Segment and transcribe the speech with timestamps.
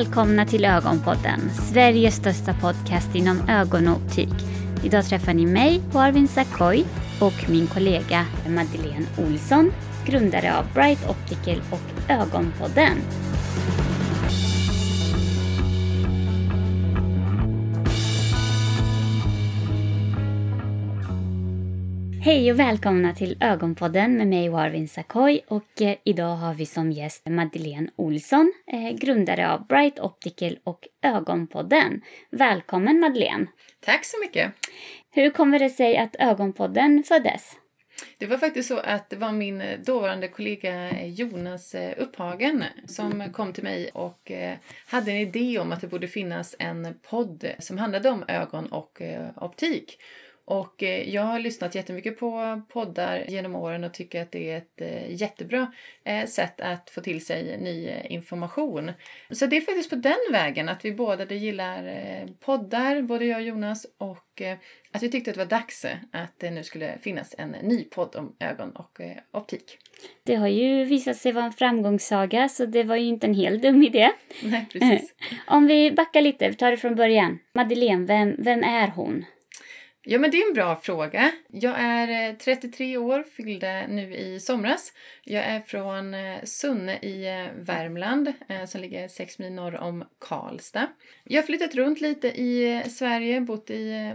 [0.00, 4.34] Välkomna till Ögonpodden, Sveriges största podcast inom ögon och.
[4.84, 6.84] Idag träffar ni mig, Arvin Sakoy,
[7.20, 9.72] och min kollega Madeleine Olsson,
[10.06, 12.98] grundare av Bright Optical och Ögonpodden.
[22.22, 26.92] Hej och välkomna till Ögonpodden med mig Warvin Sakoy och eh, idag har vi som
[26.92, 32.02] gäst Madeleine Olsson, eh, grundare av Bright Optical och Ögonpodden.
[32.30, 33.46] Välkommen Madeleine!
[33.80, 34.52] Tack så mycket!
[35.10, 37.56] Hur kommer det sig att Ögonpodden föddes?
[38.18, 43.64] Det var faktiskt så att det var min dåvarande kollega Jonas Upphagen som kom till
[43.64, 44.32] mig och
[44.86, 49.02] hade en idé om att det borde finnas en podd som handlade om ögon och
[49.36, 49.98] optik.
[50.50, 54.58] Och eh, jag har lyssnat jättemycket på poddar genom åren och tycker att det är
[54.58, 55.72] ett eh, jättebra
[56.04, 58.92] eh, sätt att få till sig ny information.
[59.30, 63.46] Så det är faktiskt på den vägen att vi båda gillar poddar, både jag och
[63.46, 64.42] Jonas, och
[64.92, 68.16] att vi tyckte att det var dags att det nu skulle finnas en ny podd
[68.16, 69.78] om ögon och optik.
[70.22, 73.62] Det har ju visat sig vara en framgångssaga så det var ju inte en helt
[73.62, 74.10] dum idé.
[74.42, 75.14] Nej, precis.
[75.46, 77.38] Om vi backar lite, vi tar det från början.
[77.52, 79.24] Madeleine, vem, vem är hon?
[80.12, 81.32] Ja, men det är en bra fråga.
[81.48, 84.92] Jag är eh, 33 år, fyllde nu i somras.
[85.24, 88.32] Jag är från eh, Sunne i eh, Värmland
[88.66, 90.86] som ligger sex mil norr om Karlstad.
[91.24, 94.12] Jag har flyttat runt lite i Sverige, bott i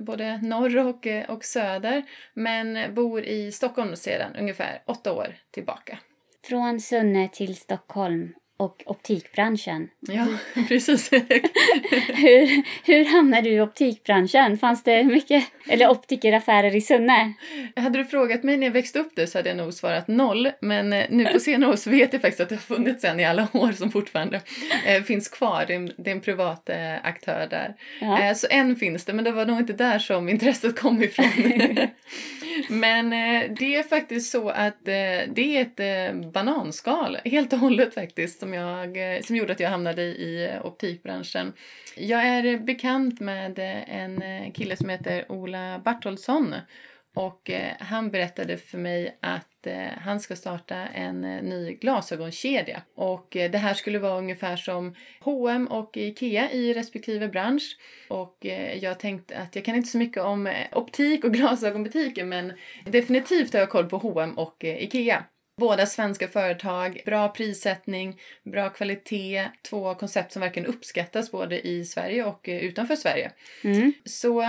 [0.00, 2.02] både norr och, och söder,
[2.34, 5.98] men bor i Stockholm sedan ungefär åtta år tillbaka.
[6.44, 9.88] Från Sunne till Stockholm och optikbranschen.
[10.00, 10.26] Ja,
[10.68, 11.12] precis.
[11.12, 14.58] hur, hur hamnade du i optikbranschen?
[14.58, 17.32] Fanns det mycket, eller optikeraffärer i Sunne?
[17.76, 20.50] Hade du frågat mig när jag växte upp det så hade jag nog svarat noll.
[20.60, 23.20] Men eh, nu på senare år så vet jag faktiskt att det har funnits en
[23.20, 24.40] i alla år som fortfarande
[24.86, 25.64] eh, finns kvar.
[25.66, 27.74] Det är, en, det är en privat eh, aktör där.
[28.00, 28.22] Ja.
[28.22, 31.26] Eh, så en finns det, men det var nog inte där som intresset kom ifrån.
[32.68, 37.94] men eh, det är faktiskt så att eh, det är ett bananskal, helt och hållet
[37.94, 41.52] faktiskt, som, jag, eh, som gjorde att jag hamnade i eh, optikbranschen.
[41.96, 43.58] Jag är eh, bekant med
[43.88, 46.54] en kille som heter Ola Bartolsson
[47.14, 49.66] och han berättade för mig att
[49.98, 52.82] han ska starta en ny glasögonkedja.
[52.94, 57.76] Och det här skulle vara ungefär som H&M och IKEA i respektive bransch.
[58.08, 58.36] Och
[58.80, 62.52] jag tänkte att jag kan inte så mycket om optik och glasögonbutiker men
[62.86, 65.24] definitivt har jag koll på H&M och IKEA.
[65.56, 72.24] Båda svenska företag, bra prissättning, bra kvalitet, två koncept som verkligen uppskattas både i Sverige
[72.24, 73.32] och utanför Sverige.
[73.64, 73.92] Mm.
[74.04, 74.44] Så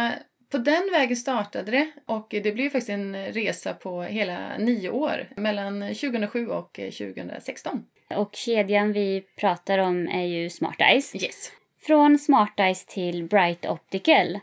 [0.53, 5.29] på den vägen startade det och det blev faktiskt en resa på hela nio år,
[5.37, 7.85] mellan 2007 och 2016.
[8.15, 11.15] Och kedjan vi pratar om är ju Smart Eyes.
[11.15, 11.51] Yes.
[11.81, 14.39] Från Smart Eyes till Bright Optical.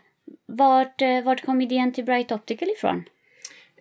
[0.46, 3.04] Vart, eh, vart kom idén till Bright Optical ifrån?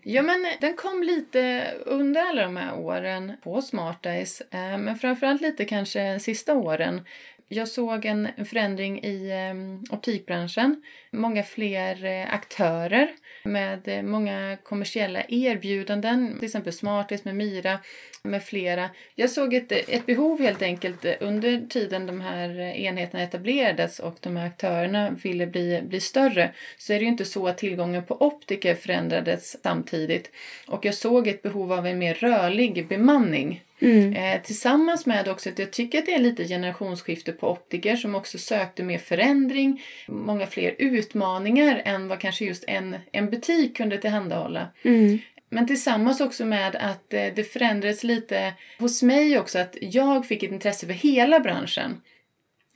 [0.04, 5.42] Ja, men den kom lite under alla de här åren på SmartEyes, eh, men framförallt
[5.42, 7.02] lite kanske sista åren
[7.50, 10.84] jag såg en förändring i eh, optikbranschen.
[11.12, 13.10] Många fler eh, aktörer
[13.44, 17.80] med eh, många kommersiella erbjudanden, till exempel Smartis med Mira
[18.24, 18.90] med flera.
[19.16, 24.18] Jag såg ett, ett behov helt enkelt under tiden de här eh, enheterna etablerades och
[24.20, 28.06] de här aktörerna ville bli, bli större så är det ju inte så att tillgången
[28.06, 30.32] på optiker förändrades samtidigt.
[30.68, 34.14] Och jag såg ett behov av en mer rörlig bemanning Mm.
[34.14, 38.16] Eh, tillsammans med också att jag tycker att det är lite generationsskifte på optiker som
[38.16, 43.98] också sökte mer förändring, många fler utmaningar än vad kanske just en, en butik kunde
[43.98, 44.68] tillhandahålla.
[44.84, 45.20] Mm.
[45.50, 50.44] Men tillsammans också med att eh, det förändrades lite hos mig också att jag fick
[50.44, 52.02] ett intresse för hela branschen.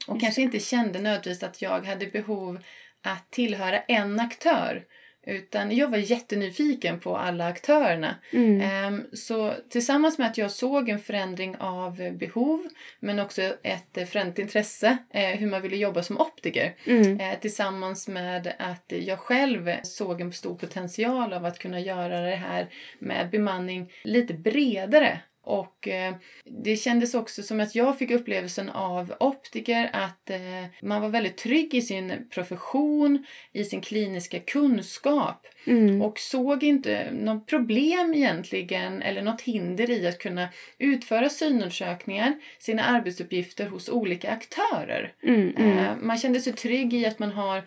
[0.06, 2.58] Och kanske inte kände nödvändigtvis att jag hade behov
[3.02, 4.84] att tillhöra en aktör.
[5.26, 8.14] Utan jag var jättenyfiken på alla aktörerna.
[8.30, 8.60] Mm.
[8.60, 12.66] Ehm, så tillsammans med att jag såg en förändring av behov
[13.00, 16.74] men också ett förändrat intresse eh, hur man ville jobba som optiker.
[16.84, 17.20] Mm.
[17.20, 22.36] Eh, tillsammans med att jag själv såg en stor potential av att kunna göra det
[22.36, 22.68] här
[22.98, 26.14] med bemanning lite bredare och eh,
[26.44, 30.38] det kändes också som att jag fick upplevelsen av optiker att eh,
[30.82, 36.02] man var väldigt trygg i sin profession, i sin kliniska kunskap mm.
[36.02, 40.48] och såg inte något problem egentligen eller något hinder i att kunna
[40.78, 45.12] utföra synundersökningar, sina arbetsuppgifter hos olika aktörer.
[45.22, 45.78] Mm, mm.
[45.78, 47.62] Eh, man kände sig trygg i att man har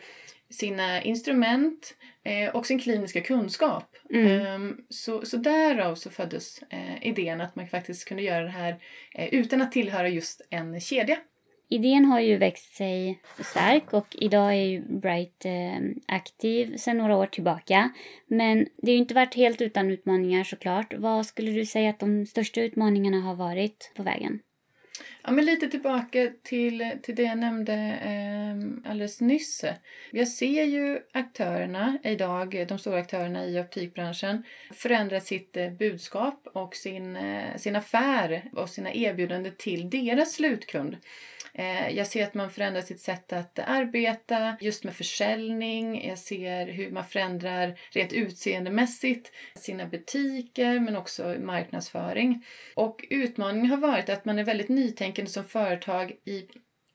[0.50, 3.96] sina instrument eh, och sin kliniska kunskap.
[4.14, 4.62] Mm.
[4.62, 8.78] Um, så, så därav så föddes eh, idén att man faktiskt kunde göra det här
[9.14, 11.18] eh, utan att tillhöra just en kedja.
[11.70, 15.46] idén har ju växt sig stark och idag är ju Bright
[16.08, 17.90] aktiv sedan några år tillbaka.
[18.28, 20.94] Men det har ju inte varit helt utan utmaningar såklart.
[20.98, 24.40] Vad skulle du säga att de största utmaningarna har varit på vägen?
[25.24, 29.66] Ja, men lite tillbaka till, till det jag nämnde eh, alldeles nyss.
[30.12, 36.76] Jag ser ju aktörerna idag, de stora aktörerna i optikbranschen, förändra sitt eh, budskap och
[36.76, 40.98] sin, eh, sin affär och sina erbjudanden till deras slutkund.
[41.58, 46.08] Eh, jag ser att man förändrar sitt sätt att arbeta just med försäljning.
[46.08, 52.46] Jag ser hur man förändrar rent utseendemässigt sina butiker men också marknadsföring.
[52.76, 56.48] Och utmaningen har varit att man är väldigt nytänkande som företag i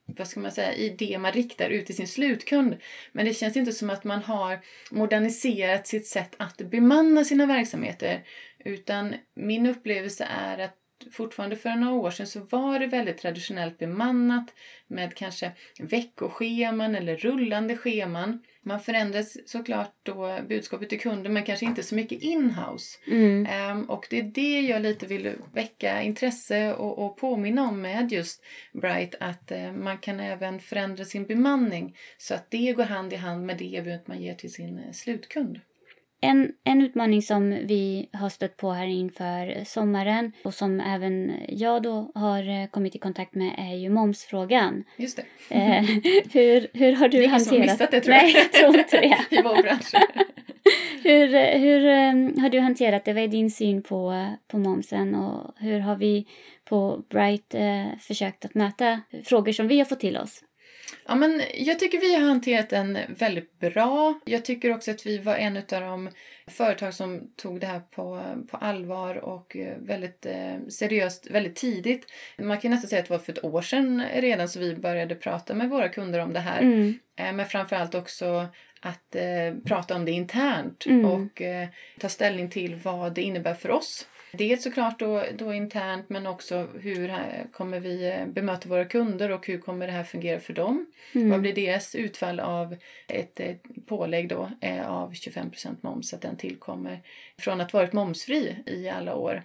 [0.06, 2.76] vad ska man säga, i det man riktar ut till sin slutkund.
[3.12, 4.61] Men det känns inte som att man har
[4.91, 8.23] moderniserat sitt sätt att bemanna sina verksamheter.
[8.65, 10.81] Utan min upplevelse är att
[11.13, 14.55] fortfarande för några år sedan så var det väldigt traditionellt bemannat
[14.87, 18.43] med kanske veckoscheman eller rullande scheman.
[18.63, 22.99] Man förändras såklart då budskapet till kunden men kanske inte så mycket inhouse.
[23.07, 23.71] Mm.
[23.71, 28.13] Um, och det är det jag lite vill väcka intresse och, och påminna om med
[28.13, 33.13] just Bright att uh, man kan även förändra sin bemanning så att det går hand
[33.13, 35.61] i hand med det erbjudandet man ger till sin uh, slutkund.
[36.25, 41.83] En, en utmaning som vi har stött på här inför sommaren och som även jag
[41.83, 44.85] då har eh, kommit i kontakt med är ju momsfrågan.
[44.97, 45.55] Just det.
[45.55, 45.83] Eh,
[46.33, 47.51] hur, hur har du det är hanterat...
[47.51, 48.23] Det som missat det tror jag.
[48.23, 49.19] Nej, jag tror inte det.
[49.37, 49.95] I vår bransch.
[51.03, 53.13] hur hur um, har du hanterat det?
[53.13, 56.27] Vad är din syn på, på momsen och hur har vi
[56.65, 60.43] på Bright uh, försökt att möta frågor som vi har fått till oss?
[61.06, 64.21] Ja, men jag tycker vi har hanterat den väldigt bra.
[64.25, 66.11] Jag tycker också att vi var en av de
[66.47, 72.06] företag som tog det här på, på allvar och väldigt eh, seriöst väldigt tidigt.
[72.39, 75.15] Man kan nästan säga att det var för ett år sedan redan så vi började
[75.15, 76.61] prata med våra kunder om det här.
[76.61, 76.99] Mm.
[77.17, 78.49] Eh, men framförallt också
[78.81, 81.05] att eh, prata om det internt mm.
[81.05, 81.69] och eh,
[82.00, 86.69] ta ställning till vad det innebär för oss Dels såklart då, då internt men också
[86.81, 87.12] hur
[87.52, 90.87] kommer vi eh, bemöta våra kunder och hur kommer det här fungera för dem?
[91.14, 91.31] Mm.
[91.31, 92.76] Vad blir deras utfall av
[93.08, 97.00] ett, ett pålägg då eh, av 25% moms, att den tillkommer
[97.38, 99.43] från att varit momsfri i alla år.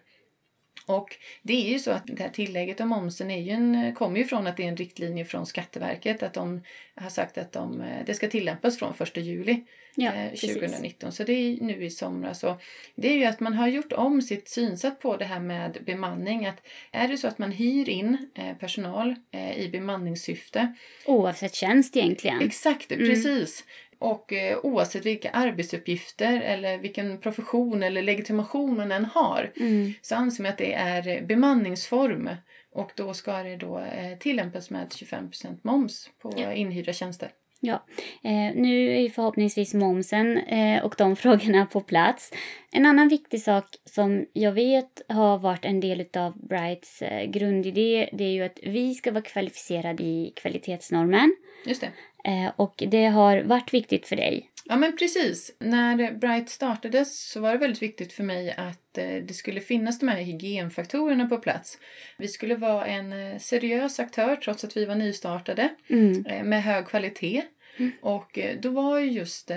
[0.85, 4.17] Och det är ju så att det här tillägget av momsen är ju en, kommer
[4.19, 6.61] ju från att det är en riktlinje från Skatteverket att de
[6.95, 9.63] har sagt att de, eh, det ska tillämpas från 1 juli
[9.95, 11.11] ja, eh, 2019.
[11.11, 12.39] Så det är nu i somras.
[12.39, 12.57] Så
[12.95, 16.45] det är ju att man har gjort om sitt synsätt på det här med bemanning.
[16.45, 19.15] Att är det så att man hyr in eh, personal
[19.55, 20.73] i bemanningssyfte.
[21.05, 22.41] Oavsett tjänst egentligen.
[22.41, 23.07] Exakt, mm.
[23.07, 23.63] precis.
[23.99, 29.93] Och eh, oavsett vilka arbetsuppgifter eller vilken profession eller legitimation man än har mm.
[30.01, 32.29] så anser man att det är bemanningsform
[32.71, 36.53] och då ska det då eh, tillämpas med 25% moms på ja.
[36.53, 37.31] inhyrda tjänster.
[37.59, 37.85] Ja,
[38.23, 42.31] eh, nu är förhoppningsvis momsen eh, och de frågorna på plats.
[42.71, 48.09] En annan viktig sak som jag vet har varit en del av Brights eh, grundidé
[48.13, 51.35] det är ju att vi ska vara kvalificerade i kvalitetsnormen.
[51.65, 51.91] Just det.
[52.27, 54.49] Eh, och det har varit viktigt för dig.
[54.65, 55.55] Ja men precis.
[55.59, 59.99] När Bright startades så var det väldigt viktigt för mig att eh, det skulle finnas
[59.99, 61.77] de här hygienfaktorerna på plats.
[62.17, 66.49] Vi skulle vara en eh, seriös aktör trots att vi var nystartade mm.
[66.49, 67.43] med hög kvalitet.
[67.79, 67.91] Mm.
[68.01, 69.51] Och då var just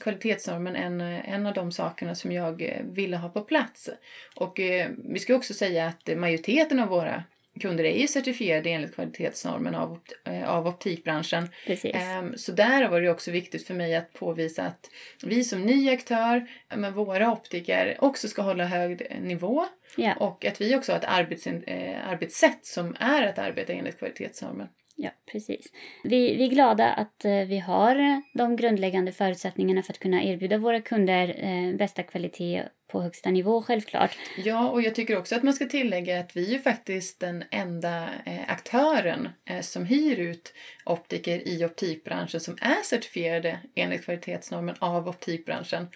[0.00, 3.90] kvalitetsnormen en, en av de sakerna som jag ville ha på plats.
[4.36, 4.60] Och
[5.08, 7.24] vi ska också säga att majoriteten av våra
[7.60, 11.48] kunder är ju certifierade enligt kvalitetsnormen av, eh, av optikbranschen.
[11.66, 11.94] Precis.
[11.94, 14.90] Ehm, så där var det också viktigt för mig att påvisa att
[15.22, 19.64] vi som ny aktör med våra optiker också ska hålla hög nivå
[19.96, 20.22] yeah.
[20.22, 24.68] och att vi också har ett arbets, eh, arbetssätt som är att arbeta enligt kvalitetsnormen.
[24.96, 25.72] Ja, precis.
[26.04, 30.58] Vi, vi är glada att eh, vi har de grundläggande förutsättningarna för att kunna erbjuda
[30.58, 34.18] våra kunder eh, bästa kvalitet på högsta nivå självklart.
[34.44, 38.08] Ja, och jag tycker också att man ska tillägga att vi är faktiskt den enda
[38.26, 45.08] eh, aktören eh, som hyr ut optiker i optikbranschen som är certifierade enligt kvalitetsnormen av
[45.08, 45.88] optikbranschen.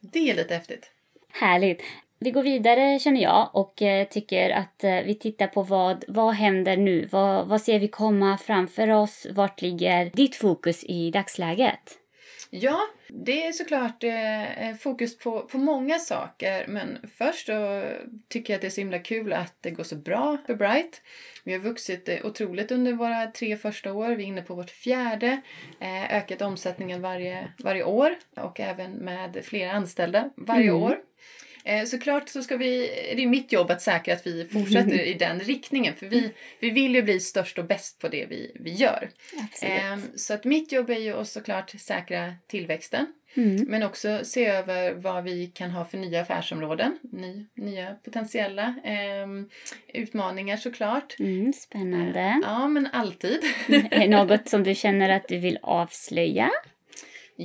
[0.00, 0.90] Det är lite häftigt.
[1.32, 1.82] Härligt.
[2.22, 6.34] Vi går vidare känner jag och eh, tycker att eh, vi tittar på vad, vad
[6.34, 7.08] händer nu?
[7.12, 9.26] Vad, vad ser vi komma framför oss?
[9.30, 11.98] Vart ligger ditt fokus i dagsläget?
[12.50, 17.82] Ja, det är såklart eh, fokus på, på många saker men först då
[18.28, 21.02] tycker jag att det är så himla kul att det går så bra för Bright.
[21.44, 24.08] Vi har vuxit eh, otroligt under våra tre första år.
[24.08, 25.40] Vi är inne på vårt fjärde.
[25.80, 30.82] Eh, ökat omsättningen varje, varje år och även med fler anställda varje mm.
[30.82, 30.98] år.
[31.64, 32.78] Eh, såklart så ska vi,
[33.16, 36.70] det är mitt jobb att säkra att vi fortsätter i den riktningen för vi, vi
[36.70, 39.10] vill ju bli störst och bäst på det vi, vi gör.
[39.62, 43.64] Eh, så att mitt jobb är ju att såklart säkra tillväxten Mm.
[43.68, 49.26] Men också se över vad vi kan ha för nya affärsområden, ny, nya potentiella eh,
[49.94, 51.16] utmaningar såklart.
[51.18, 52.20] Mm, spännande.
[52.20, 53.38] Eh, ja, men alltid.
[53.90, 56.50] är det något som du känner att du vill avslöja?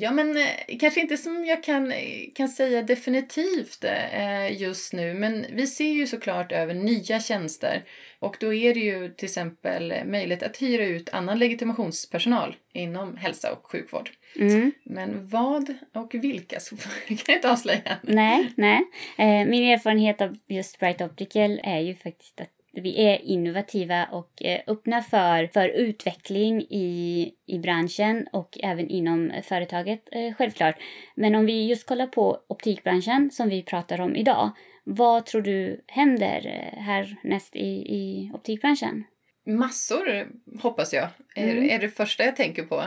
[0.02, 1.94] Ja, men eh, kanske inte som jag kan,
[2.36, 7.84] kan säga definitivt eh, just nu, men vi ser ju såklart över nya tjänster
[8.20, 13.52] och då är det ju till exempel möjligt att hyra ut annan legitimationspersonal inom hälsa
[13.52, 14.10] och sjukvård.
[14.40, 14.72] Mm.
[14.84, 16.76] Men vad och vilka så
[17.08, 17.98] kan jag inte avslöja.
[18.02, 18.82] Nej, nej.
[19.18, 24.44] Eh, min erfarenhet av just Bright Optical är ju faktiskt att vi är innovativa och
[24.46, 30.76] eh, öppna för, för utveckling i, i branschen och även inom företaget eh, självklart.
[31.16, 34.52] Men om vi just kollar på optikbranschen som vi pratar om idag.
[34.84, 39.04] Vad tror du händer eh, härnäst i, i optikbranschen?
[39.46, 40.28] Massor
[40.62, 41.58] hoppas jag, mm.
[41.58, 42.84] är, är det första jag tänker på.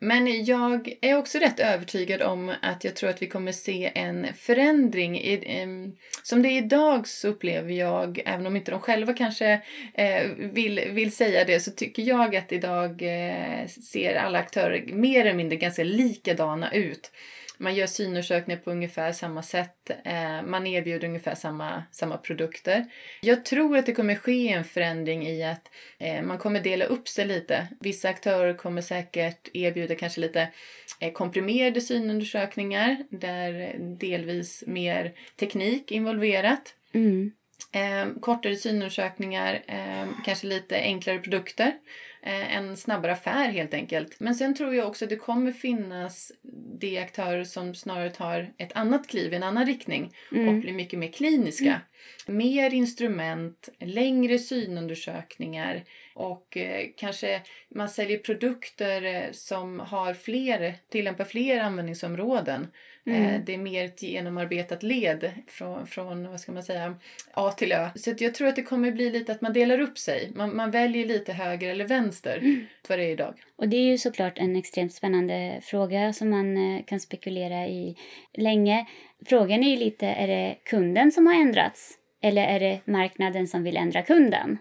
[0.00, 4.26] Men jag är också rätt övertygad om att jag tror att vi kommer se en
[4.34, 5.20] förändring.
[6.22, 9.62] Som det är idag så upplever jag, även om inte de själva kanske
[9.94, 15.20] eh, vill, vill säga det, så tycker jag att idag eh, ser alla aktörer mer
[15.20, 17.10] eller mindre ganska likadana ut.
[17.58, 19.90] Man gör synundersökningar på ungefär samma sätt.
[20.04, 22.86] Eh, man erbjuder ungefär samma, samma produkter.
[23.22, 27.08] Jag tror att det kommer ske en förändring i att eh, man kommer dela upp
[27.08, 27.68] sig lite.
[27.80, 30.48] Vissa aktörer kommer säkert erbjuda kanske lite
[31.00, 36.74] eh, komprimerade synundersökningar där delvis mer teknik involverat.
[36.92, 37.32] Mm.
[37.72, 41.72] Eh, kortare synundersökningar, eh, kanske lite enklare produkter.
[42.22, 44.20] Eh, en snabbare affär helt enkelt.
[44.20, 46.32] Men sen tror jag också att det kommer finnas
[46.78, 50.48] de aktörer som snarare tar ett annat kliv i en annan riktning mm.
[50.48, 51.80] och blir mycket mer kliniska.
[52.26, 52.38] Mm.
[52.38, 61.24] Mer instrument, längre synundersökningar och eh, kanske man säljer produkter eh, som har fler, tillämpar
[61.24, 62.68] fler användningsområden.
[63.06, 63.42] Eh, mm.
[63.44, 66.94] Det är mer ett genomarbetat led från, från vad ska man säga,
[67.32, 67.88] A till Ö.
[67.94, 70.30] Så jag tror att det kommer bli lite att man delar upp sig.
[70.34, 72.66] Man, man väljer lite höger eller vänster mm.
[72.88, 73.34] vad det är idag.
[73.56, 77.96] Och det är ju såklart en extremt spännande fråga som man eh, kan spekulera i
[78.34, 78.86] länge.
[79.26, 81.94] Frågan är ju lite, är det kunden som har ändrats?
[82.22, 84.58] Eller är det marknaden som vill ändra kunden?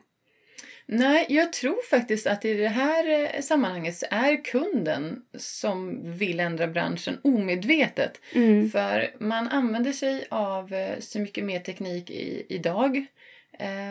[0.89, 6.39] Nej, jag tror faktiskt att i det här eh, sammanhanget så är kunden som vill
[6.39, 8.22] ändra branschen omedvetet.
[8.34, 8.70] Mm.
[8.70, 13.06] För man använder sig av eh, så mycket mer teknik i, idag.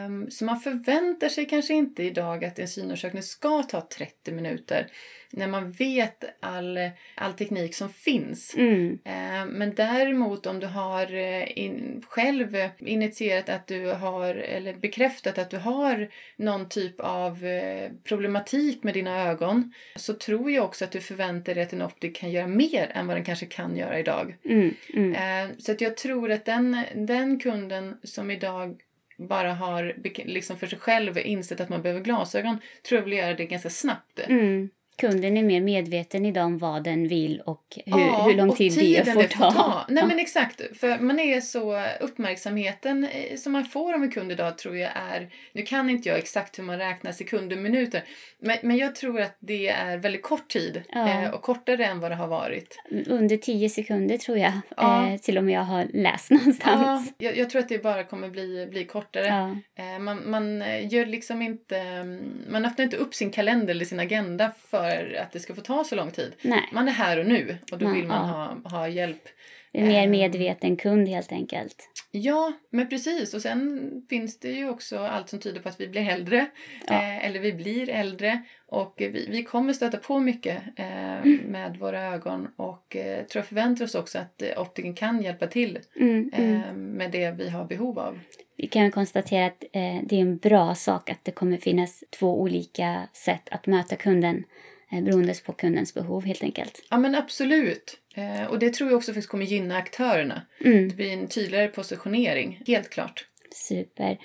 [0.07, 4.87] Um, så man förväntar sig kanske inte idag att en synundersökning ska ta 30 minuter
[5.31, 6.79] när man vet all,
[7.15, 8.55] all teknik som finns.
[8.57, 8.99] Mm.
[9.05, 15.39] Eh, men däremot om du har eh, in, själv initierat att du har, eller bekräftat
[15.39, 20.85] att du har någon typ av eh, problematik med dina ögon så tror jag också
[20.85, 23.77] att du förväntar dig att en optik kan göra mer än vad den kanske kan
[23.77, 24.37] göra idag.
[24.45, 24.75] Mm.
[24.95, 25.51] Mm.
[25.59, 28.81] Så att jag tror att den, den kunden som idag
[29.19, 33.35] bara har liksom för sig själv insett att man behöver glasögon tror jag vill göra
[33.35, 34.21] det ganska snabbt.
[34.29, 38.55] Mm kunden är mer medveten idag om vad den vill och hur, ja, hur lång
[38.55, 39.53] tid det får, det får ta.
[39.53, 39.85] ta.
[39.89, 40.07] Nej ja.
[40.07, 44.59] men exakt, för man är så, uppmärksamheten eh, som man får av en kund idag
[44.59, 48.05] tror jag är, nu kan inte jag exakt hur man räknar sekunder och minuter,
[48.39, 51.23] men, men jag tror att det är väldigt kort tid ja.
[51.23, 52.83] eh, och kortare än vad det har varit.
[53.07, 57.15] Under tio sekunder tror jag, eh, till och med jag har läst någonstans.
[57.19, 59.59] Ja, jag, jag, tror att det bara kommer bli, bli kortare.
[59.79, 62.05] Eh, man, man gör liksom inte,
[62.49, 65.61] man öppnar inte upp sin kalender eller sin agenda för för att det ska få
[65.61, 66.35] ta så lång tid.
[66.43, 66.69] Nej.
[66.73, 68.59] Man är här och nu och då vill man ja.
[68.65, 69.29] ha, ha hjälp.
[69.73, 70.11] En mer ehm.
[70.11, 71.89] medveten kund helt enkelt.
[72.11, 73.35] Ja, men precis.
[73.35, 76.47] Och sen finns det ju också allt som tyder på att vi blir äldre.
[76.87, 76.95] Ja.
[76.95, 78.43] Eh, eller vi blir äldre.
[78.67, 81.39] Och vi, vi kommer stöta på mycket eh, mm.
[81.39, 82.49] med våra ögon.
[82.57, 86.63] Och eh, tror jag förväntar oss också att eh, optiken kan hjälpa till mm, mm.
[86.63, 88.19] Eh, med det vi har behov av.
[88.57, 92.41] Vi kan konstatera att eh, det är en bra sak att det kommer finnas två
[92.41, 94.45] olika sätt att möta kunden.
[94.93, 96.83] Eh, beroende på kundens behov helt enkelt.
[96.91, 97.99] Ja men absolut.
[98.15, 100.43] Eh, och det tror jag också faktiskt kommer gynna aktörerna.
[100.65, 100.89] Mm.
[100.89, 103.27] Det blir en tydligare positionering, helt klart.
[103.51, 104.19] Super.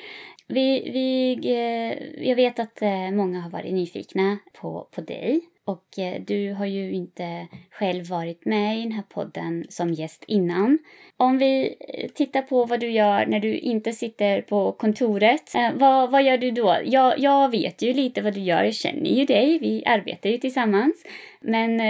[0.47, 2.81] Vi, vi, eh, jag vet att
[3.13, 5.41] många har varit nyfikna på, på dig
[5.71, 10.23] och eh, du har ju inte själv varit med i den här podden som gäst
[10.27, 10.79] innan.
[11.17, 15.55] Om vi eh, tittar på vad du gör när du inte sitter på kontoret.
[15.55, 16.77] Eh, vad, vad gör du då?
[16.85, 20.37] Jag, jag vet ju lite vad du gör, jag känner ju dig, vi arbetar ju
[20.37, 21.03] tillsammans.
[21.41, 21.81] Men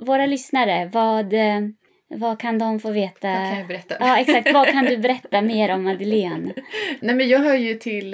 [0.00, 1.34] våra lyssnare, vad,
[2.14, 3.28] Vad kan de få veta?
[3.28, 3.96] Vad kan jag berätta?
[4.00, 4.52] Ja, exakt.
[4.52, 6.52] Vad kan du berätta mer om Madeleine?
[7.00, 8.10] Nej, men jag hör ju till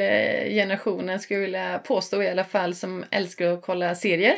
[0.51, 4.35] generationen, skulle jag vilja påstå i alla fall, som älskar att kolla serier.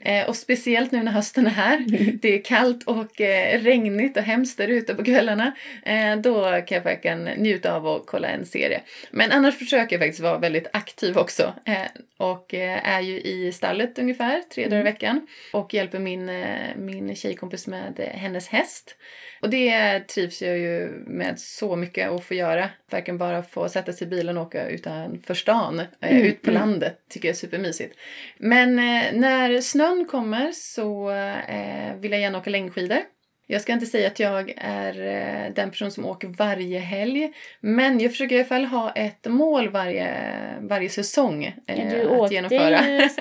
[0.00, 1.84] Eh, och speciellt nu när hösten är här,
[2.22, 6.76] det är kallt och eh, regnigt och hemskt där ute på kvällarna, eh, då kan
[6.76, 8.80] jag verkligen njuta av att kolla en serie.
[9.10, 11.54] Men annars försöker jag faktiskt vara väldigt aktiv också
[12.16, 14.92] och är ju i stallet ungefär tre dagar i Mm.
[14.92, 16.30] veckan och hjälper min,
[16.76, 18.96] min tjejkompis med hennes häst.
[19.42, 22.68] Och det trivs jag ju med så mycket att få göra.
[22.90, 26.60] Verkligen bara få sätta sig i bilen och åka utanför stan, Mm, ut på mm.
[26.60, 27.96] landet, tycker jag är supermysigt.
[28.38, 29.20] Men eh,
[29.60, 32.98] när snön kommer så eh, vill jag gärna åka längdskidor.
[33.46, 37.32] Jag ska inte säga att jag är eh, den person som åker varje helg.
[37.60, 40.08] Men jag försöker i alla fall ha ett mål varje,
[40.60, 42.88] varje säsong eh, Du att åkte genomföra.
[42.88, 43.08] ju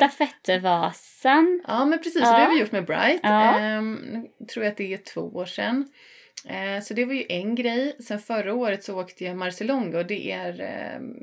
[0.57, 1.61] stafettvasan.
[1.67, 2.21] Ja, men precis.
[2.21, 2.37] Ja.
[2.37, 3.19] Det har vi gjort med Bright.
[3.23, 3.59] Ja.
[3.59, 5.87] Ehm, tror jag att det är två år sedan.
[6.47, 7.95] Eh, så det var ju en grej.
[7.99, 11.13] Sen förra året så åkte jag Marcelonga och det är ehm,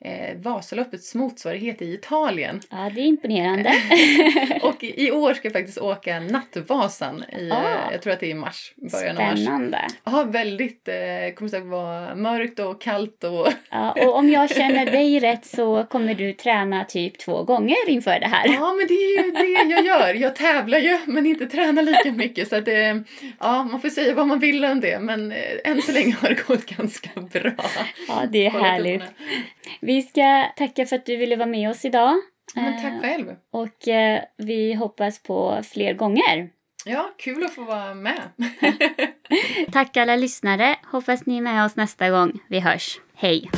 [0.00, 2.60] eh, Vasaloppets motsvarighet i Italien.
[2.70, 3.72] Ja, det är imponerande.
[4.62, 7.92] Och i år ska jag faktiskt åka Nattvasan i, eh, Ah.
[7.92, 9.40] jag tror att det är i mars, början av mars.
[9.40, 9.78] Spännande.
[10.04, 14.86] Ja, väldigt, eh, kommer säkert vara mörkt och kallt och Ja, och om jag känner
[14.86, 18.48] dig rätt så kommer du träna typ två gånger inför det här.
[18.54, 20.14] Ja, men det är ju det jag gör.
[20.14, 22.48] Jag tävlar ju, men inte tränar lika mycket.
[22.48, 23.02] Så att det,
[23.40, 26.28] ja, man får säga vad man vill om det, men eh, än så länge har
[26.28, 27.52] det gått ganska bra.
[28.08, 29.02] Ja, det är härligt.
[29.80, 32.14] Vi ska tacka för att du ville vara med oss idag.
[32.54, 33.26] Men Eh, tack själv.
[33.52, 36.48] Och eh, vi hoppas på fler gånger.
[36.84, 38.22] Ja, kul att få vara med.
[39.72, 40.76] Tack alla lyssnare.
[40.92, 42.40] Hoppas ni är med oss nästa gång.
[42.48, 43.00] Vi hörs.
[43.14, 43.50] Hej!